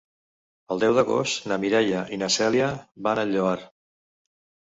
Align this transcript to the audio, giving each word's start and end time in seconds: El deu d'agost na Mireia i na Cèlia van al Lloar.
El 0.75 0.79
deu 0.83 0.95
d'agost 0.99 1.43
na 1.51 1.57
Mireia 1.65 2.01
i 2.17 2.19
na 2.21 2.29
Cèlia 2.37 2.69
van 3.09 3.21
al 3.25 3.35
Lloar. 3.35 3.55